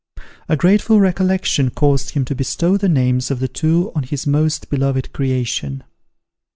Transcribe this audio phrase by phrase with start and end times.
[0.49, 4.67] A grateful recollection caused him to bestow the names of the two on his most
[4.67, 5.83] beloved creation.